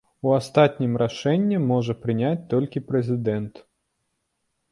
У 0.27 0.31
астатнім 0.35 0.95
рашэнне 1.01 1.59
можа 1.71 1.95
прыняць 2.07 2.47
толькі 2.53 2.83
прэзідэнт. 2.89 3.61